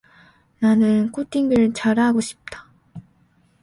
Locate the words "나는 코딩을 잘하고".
0.57-2.21